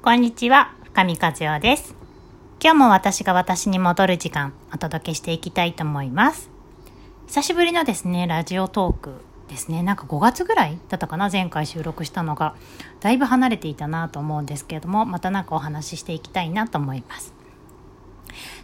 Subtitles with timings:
[0.00, 1.96] こんにちは、深見和代です。
[2.62, 6.50] 今日も私が私に戻る時間、お届けしていきたいと思います。
[7.26, 9.82] 久しぶりのですね、ラジオトークですね。
[9.82, 12.54] なんか5月ぐらいだったかな、前回収録したのが。
[13.00, 17.34] だいぶ離れていたなと思うんですけれども、またなんかお話ししていきたいなと思います。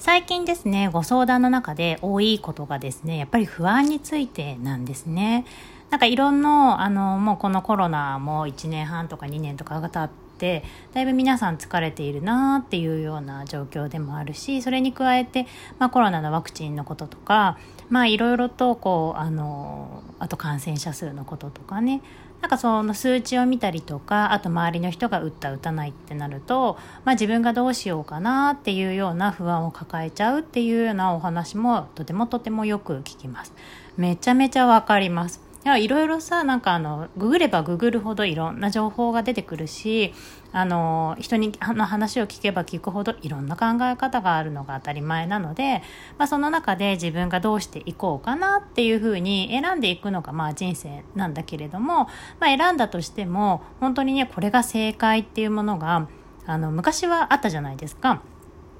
[0.00, 5.46] 最近ですね、ご相談の中で多いことがですね、やっぱり不安についてなんですね。
[5.90, 10.64] なんかいろんな、あの、もうこのコロナも1年半とか2年とかが経って、
[10.94, 15.46] だいぶ皆さん疲れているなっていうような状況でもあるし、それに加えて、
[15.78, 17.58] まあコロナのワクチンのこととか、
[17.90, 22.00] まあいろいろとこう、あの、あと感染者数のこととかね、
[22.40, 33.52] なんかその数値を見たりとか、あと周りの人が打った打たないってなると、まあ自分がどうしようかなっていうような不安を抱えちゃうっていうようなお話もとてもとてもよく聞きます。
[33.98, 35.50] めちゃめちゃわかります。
[35.66, 40.14] いろいろさ、なんかあの、ググればググるほどいろんな情報が出てくるし、
[40.52, 45.82] あの、人にの話を聞けば聞くほどいろんな考え方があるのが当たり前なので、
[46.18, 52.08] まあその中で自分がどうしていこうかなっていうふうに選んでいくのがまあ人生なんだけれども、
[52.40, 56.08] まあ選んだとしても、本当にね、これが正解っていうものが、
[56.46, 58.22] あの、昔はあったじゃないですか。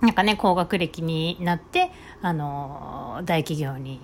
[0.00, 4.00] なんかね、高学歴になって、あの、大企業に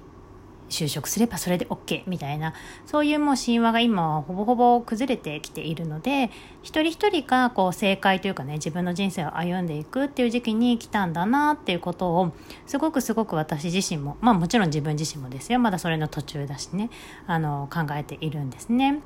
[0.68, 2.54] 就職すればそれで OK みたいな
[2.86, 6.30] そういうもう神話が今はほぼほぼ崩れてきているので
[6.62, 12.32] 一人一人がこう正解というかね自分の人生を歩んでいくっていう時期に来たんだなっていうことを
[12.66, 16.90] すごくすごく私自身もまあもちろん自分自身もですよまだそれの途中だしね
[17.26, 19.00] あの考えているんですね。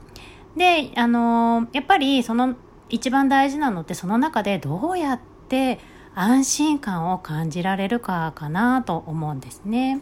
[0.57, 2.57] であのやっぱりその
[2.91, 5.79] 一番大事なのってその中でどうやって
[6.15, 10.01] 安心感を感じられるかかなと思うんですね。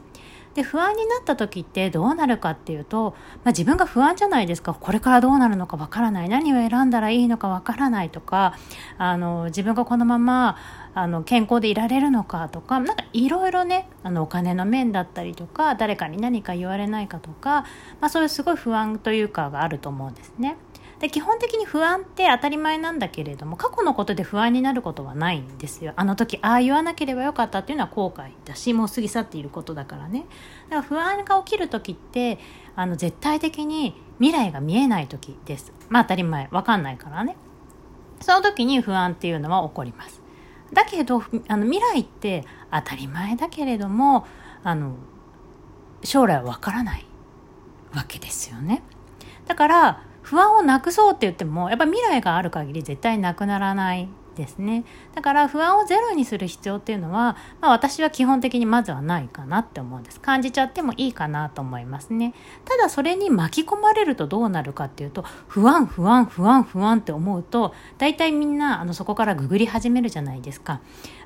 [0.61, 8.55] で不安になった時ってどうなるかっていうと、まあ、自分が不安じゃないですかこれからどうなるのかわからない何を選んだらいいのかわからないとか
[8.99, 10.59] あの自分がこのまま
[10.93, 17.65] あの健康でいられるのかとかなんかいろいろねあのお金の面だったりとか誰かに何か言われないかとか、
[18.01, 20.57] まあ、そういうすごい不安というかがあると思うんですね。
[21.01, 25.95] で基本的に不安って当たり前なんだけれども過去のことで不安になることはないんですよ。
[25.97, 30.27] あの時ああ言わなければよかったっていうのは後悔だしもう過ぎ去っていることだからね。
[30.69, 32.39] だから不安が起きる時って
[32.77, 35.73] あの絶対的に未来が見えない時です。
[35.89, 37.37] まあ当たり前わかんないからね。
[38.21, 40.21] その時に不安っていうのは起こります。
[40.73, 44.27] だけどあの未来って当たり前だけれども
[44.63, 44.97] あの
[46.05, 47.07] 将来はわからない
[47.95, 48.83] わけですよね。
[49.47, 54.09] だから不安をなくそうって言ってもやっぱ未来がある限り絶対なくならない
[54.41, 54.85] ですね。
[55.15, 60.21] だから不安をゼロにする必要っていうのは、まあ、私は基本的にまずはないかなって思うんです。
[60.21, 62.35] 感じちゃってもいいかなと思いますね。
[62.65, 70.81] ただそれに巻き込まれるとどうなるかっていうと不安不安不安不安って思うと大体みんなあのそこからググり始めるじゃないですか。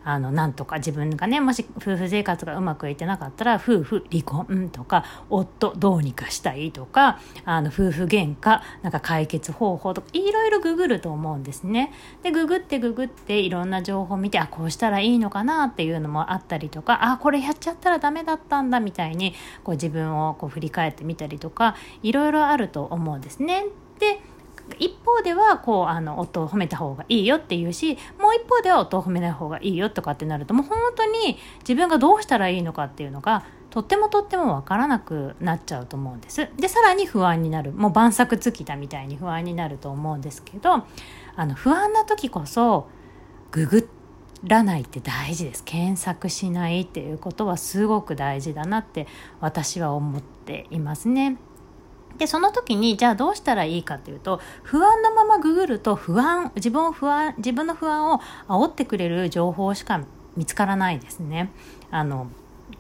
[0.04, 11.92] あのなんとか自分がねもし夫婦生活がうまくいってなかったら夫婦離婚とか夫どうにかしたいとかあの夫婦喧嘩なんか解決方法とかいろいろググると思うんですね。
[12.22, 23.65] でググってググっていろんな情報を見てあこうしたらいいのかなっていうのもあったりとかあこれやっちゃったらダメだったんだみたいにこう自分をこう振り返ってみたりとかいろいろあると思うんですね。
[23.98, 24.21] で
[24.79, 36.49] 一方ではこうあの夫を褒めた方がいいよっていうしもう一方では夫を褒めない方がいいよとかってなるともう本当に自分がどうしたらいいのかっていうのがとってもとっても分からなくなっちゃうと思うんです。
[36.57, 37.73] でさらに不安になる。
[37.73, 40.85] もう晩作尽きたみたいに不安になると思うんですけど
[41.35, 42.89] あの不安な時こそ
[43.51, 43.89] ググ
[44.45, 45.65] らないって大事です。
[45.65, 49.07] 検索しないっていうことはすごく大事だなって
[49.41, 51.37] 私は思っていますね。
[52.19, 60.05] でその時にじゃあどうしたらいいかというと不安のままググると不安自分を不安自分の不安を煽ってくれる情報しか
[60.37, 61.51] 見つからないですね。
[61.91, 62.29] あの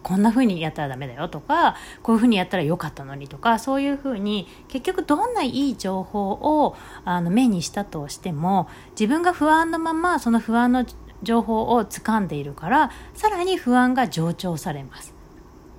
[0.02, 6.74] こんな風にやったらダメだよとかこういう風にやったらよかったのにとかそういう風に結局どんないい情報を
[7.04, 10.86] あの目にしたとしても自分が不安のままその不安の
[11.22, 15.14] 情報を掴んでいるからさらに不安が助長されます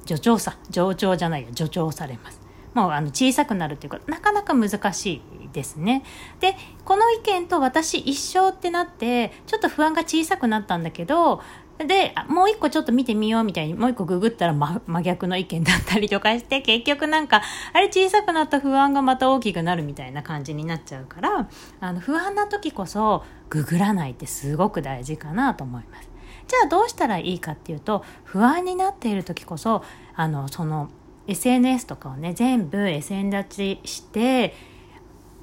[0.06, 2.44] 助長さ上長じゃないよ助長されます
[2.75, 6.04] もうあの小さくなるというかなかなか難しいですね。
[6.42, 11.42] でこの意見と私一緒ってなってちょっと不安が小さくなったんだけど
[11.77, 17.42] でもう一個ちょっと見てみようみたいにもう一個ググったら真真逆の意見だったりとかして結局なんか
[17.74, 21.50] あれ小さくなった不安がまた大きくなるみたいな感じになっちゃうから
[21.80, 26.10] あの不安な時こそググらないってすごく大事かなと思います。
[26.48, 29.83] じゃあどうしたらいいかっていうと不安になっている時こそ
[30.16, 30.89] あのその
[31.27, 34.54] SNS とかをね全部 SN 立ちして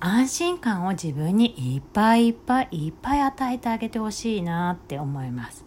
[0.00, 5.64] 安心感を自分にいっぱいいっぱいいっぱい与えてあげてほしいなって思います。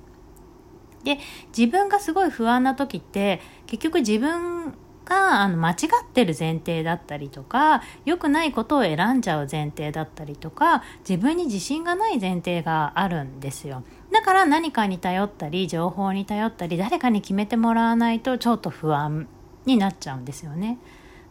[1.03, 1.19] で
[1.55, 4.73] 自分がすごい不安な時って結局自分
[5.05, 13.83] があの間違ってる前提だったりとか良くないことを選んじゃう前提だったりとか自分に自信がない前提があるんですよ。
[14.11, 19.27] だから何かに頼ったり情報に頼ったり誰かに決めてもらわないとちょっと不安
[19.65, 20.77] になっちゃうんですよね。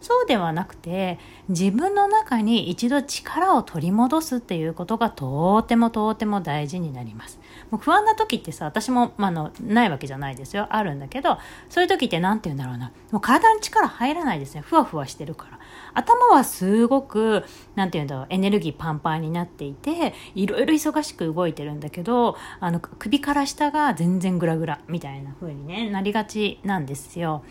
[0.00, 7.40] そうではなくて自分の中に一度力を取り戻すっていうことがとてもとても大事になります。
[7.70, 11.38] もう不安な時ってさ私も、まあのないわけじゃないですよあるんだけど
[11.70, 15.58] そういう時って何て言うんだろうなもう体に力入らないですねふわふわしてるから
[15.94, 17.44] 頭はすごく
[17.74, 27.44] 何て言うんだろうエネルギーパンパンになっていていろいろ忙しく動いてるんだけどあの首から下が全然グラグラみたいな風にねなりがちなんですよ。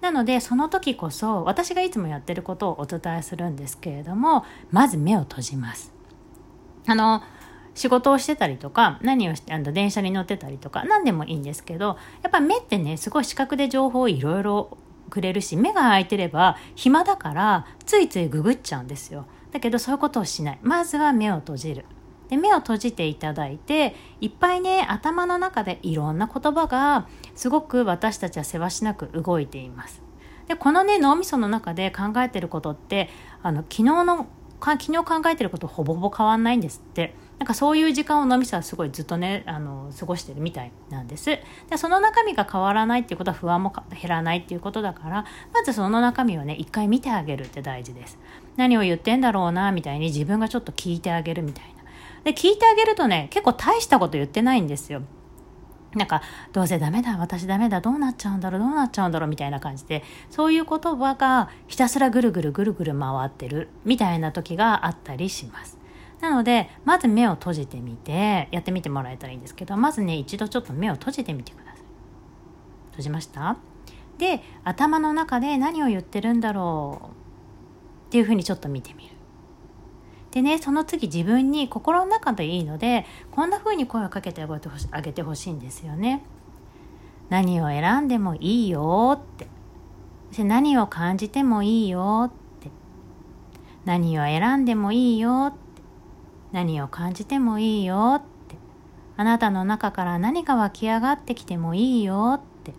[0.00, 5.92] なのでその時こそ私がいつもやってることをお伝えするんですけれどもまず目を閉じます。
[6.86, 7.22] あの
[7.74, 19.26] 仕事をしてたりとか何をしてあの電車に乗ってたりとか何でもいいんですけどやっぱ目ってねすごい視覚で情報をいろいろくれるし目が開いてれば暇だからついついググっちゃうんですよ。
[19.52, 20.58] だけどそういうことをしない。
[20.62, 21.84] まずは目を閉じる。
[22.30, 30.02] で目を閉じていただいていっぱいね頭の中でいろんな言葉がすごく私たちはせわしなく動いています。
[30.48, 33.10] でこのね脳みその中で考えてることって
[33.42, 34.26] あの昨日の
[34.62, 37.14] 昨日考えてることほぼほぼ変わんないんですって。
[37.40, 41.38] なんかそういう時間を脳みそはすごいずっとねあの過ごしてるみたいなんです。
[41.70, 45.24] でその中身が変わらないっていうことは不安も減らないっていうことだから
[45.54, 48.18] まずその中身をね一回見てあげるって大事です。
[48.58, 51.79] 何を言ってんだろうなみたいに自分がちょっと聞いてあげるみたいな。
[52.24, 55.02] で、聞いてあげるとね、結構大したこと言ってないんですよ。
[55.94, 56.22] なんか、
[56.52, 65.78] どうせダメだ、私ダメだ、どうなっちゃうんだろう、どうなっちゃうんだろう、みたいな感じで、そういう言葉がひたすらぐるぐるぐるぐる回ってる、みたいな時があったりします。
[66.20, 71.74] なので、まず目を閉じてみて、やってみてもらえたらいいんですけど、まずね、一度ちょっと目を閉じてみてください。
[72.90, 73.56] 閉じました？
[74.18, 79.10] で、頭の中で何を言ってるんだろうっていうふうにちょっと見てみる。
[80.30, 86.24] でねその次自分に心の中でいいのでこんな風に声をかけてあげてほしいんですよね。
[87.30, 89.46] 何を選んでもいいよって。
[90.32, 92.70] そ何を感じてもいいよって。
[93.84, 95.58] 何を選んでもいいよって。
[96.52, 98.56] 何を感じてもいいよって。
[99.16, 102.74] あなたの中から何か湧き上がってきてもいいよって。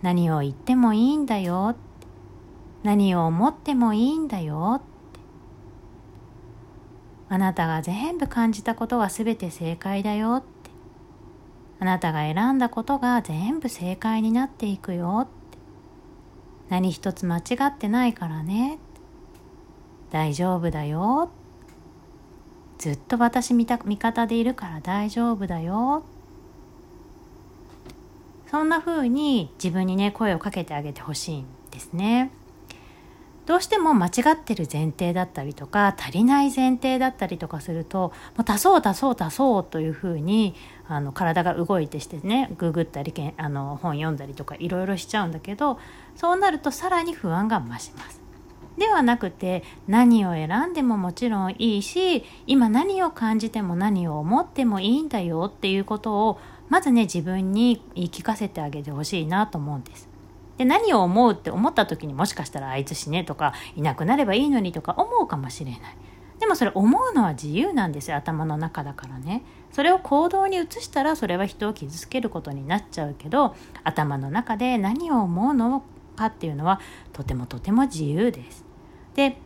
[0.00, 1.80] 何を言ってもいいんだよって。
[2.82, 4.89] 何を思ってもいいんだよって。
[7.32, 10.48] あなたが全部感じたことは全て正解だよって。
[11.78, 15.58] あなたが選んだことが全部正解になっていくよって。
[16.68, 18.78] 何一つ間違ってないからね。
[20.10, 21.30] 大丈夫だよ。
[22.78, 26.02] ずっと私味方でいるから大丈夫だよ。
[28.50, 32.32] そんな風に自分にね声をかけてあげてほしいんですね。
[33.46, 40.54] どうしても間違ってる前提だったりとか足りない前提だったりとかするともう足そう足そう足そうというふうに
[40.86, 45.78] あの体が動いてしてねググったりけんあの本読んだりとかいろいろしちゃうんだけど
[46.16, 48.20] そうなるとさらに不安が増します。
[48.78, 60.09] ではなくて何を選んでももちろんいいし今何を感じても何を思ってもいいんだよっていうことをまずね自分に言い聞かせてあげてほしいなと思うんです。
[60.60, 65.80] で何を思うって思った時にもしかしたらあいつ死ねとかいなくなればいいのにとか思うかもしれない。
[66.38, 69.42] でもそれ思うのは自由なんですよ頭の中だからね。
[69.72, 75.82] それを行動に移したらそれは人を傷つけることになっちゃうけど頭の中で何を思うの
[76.14, 76.78] かっていうのは
[77.14, 78.66] とてもとても自由です。
[79.14, 79.38] で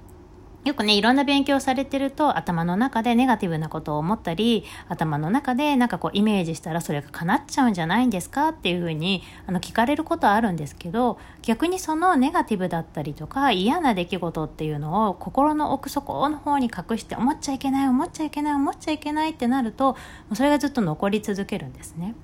[0.65, 8.49] よくね、いろんな勉強されてると頭の中でネガティブなことを思ったり、頭の中でなんかこうイメージしたらそれが叶っちゃうんじゃないんですか？
[8.49, 19.99] っていうふうにあの聞かれることはあるんですけど、逆にそのネガティブだったりとか嫌な出来事っていうのを心の奥底の方に隠して思っちゃいけない、思っちゃいけない、思っちゃいけないってなると、
[20.33, 22.15] それがずっと残り続けるんですね。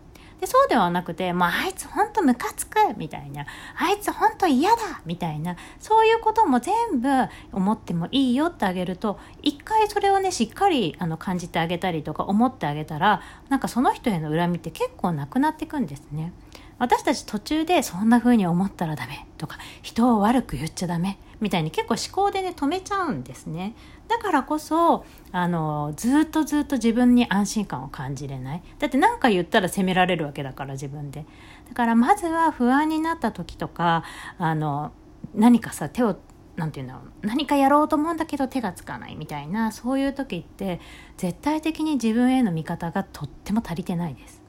[0.40, 7.09] でそうではなくて、まあ、あいつほんとムカつくみたいなあいつほんと嫌だみたいなそういうことも全部
[7.52, 16.32] 思ってもいいよってあげると一回それをねしっかりあの感じてあげたりとか思ってあげたらなんかその人への恨みって結構なくなっていくんですね。
[16.78, 23.75] 私たち途中でそんな風に思ったらダメとか人を悪く言っちゃダメみたいに結構思考でね止めちゃうんですね。
[24.09, 28.62] だからこそあのずっとずっと自分に安心感を感じれない。
[28.78, 31.25] だって何か言ったら責められるわけだから自分で。
[31.68, 34.04] だからまずは不安になった時とか
[34.38, 34.92] あの
[35.35, 36.18] 何かさ手を
[36.56, 40.80] 何て言うんだろう何かやろうと思うんだけど手がつかないみたいなそういう時って
[41.16, 44.42] 絶対的に自分への見方がとっても足りてないです。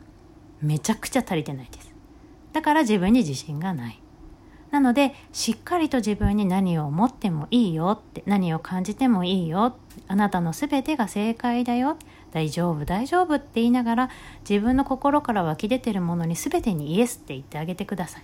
[0.62, 1.94] めちゃくちゃ足りてないです。
[2.54, 4.02] だから自分に自信がない。
[4.72, 9.76] なのでしっかりと自分に何を思ってもいいよって何を感じてもいいよ
[10.08, 11.98] あなたの全てが正解だよ
[12.32, 14.10] 大丈夫大丈夫って言いながら
[14.50, 18.24] 自分の心から湧き出てるものに全てにイエスって言ってあげてください。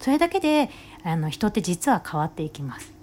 [0.00, 0.68] それだけで
[1.02, 2.93] あの人って実は変わっていきます。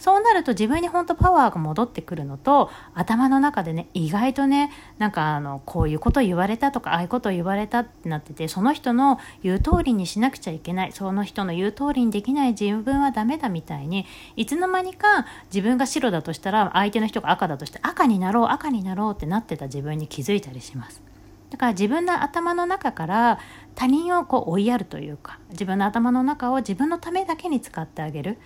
[0.00, 21.02] そうなると自分に本当パワーが戻ってくるのと頭の中でね意外とねなんかあのこういうこと言われたとかああいうこと言われたってなっててその人の言う通りにしなくちゃいけないその人の言う通りにできない自分はダメだみたいにいつの間にか自分が白だとしたら相手の人が赤だとして赤になろう赤になろうってなってた自分に気づいたりします。
[21.50, 23.38] だから自分の頭の中から
[23.74, 28.38] 他人をこう追いやるというか自分の頭の中を自分のためだけに使ってあげる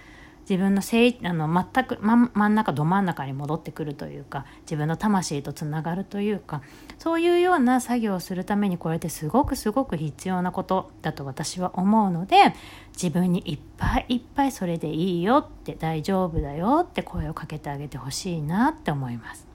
[0.48, 6.62] 自分のせあの全く真真ん中ど真ん中に戻ってくるというか自分の魂とつながるというか
[6.98, 12.54] そういうような作業をするためにこれってすごくすごく必要なことだと私は思うので
[12.92, 19.46] 自分にいっぱいいっぱいそれでいいよって大丈夫だよって声をかけてあげてほしいなって思います。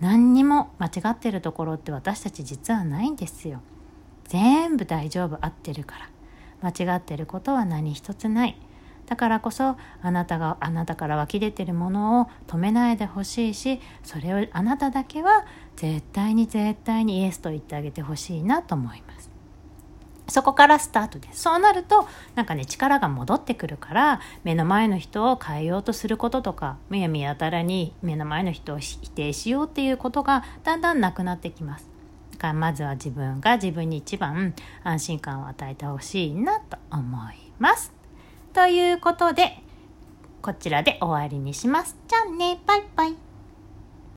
[0.00, 3.60] 何にも間違ってるところって私たち実はないんですよ。
[4.24, 5.96] 全部大丈夫合ってるか
[6.60, 8.56] ら間違ってることは何一つない。
[9.08, 15.46] だからこそあなたがあなたから湧き出てるものを止めないでほしいしそれをあなただけは
[15.76, 19.30] 絶対に絶対にイエスと言ってあげてほしいなと思います。
[20.28, 21.40] そこからスタートです。
[21.40, 31.88] そうなると、なんかね、力が戻ってくるから、目の前の人を変えようとすることとか、むやみやたらに目の前の人を否定しようっていうことがだんだんなくなってきます。
[32.32, 37.97] だからまずは自分が自分に一番安心感を与えてほしいなと思います。
[38.52, 39.58] ということで、
[40.42, 41.96] こちらで終わりにします。
[42.08, 43.27] じゃあね、バイバイ。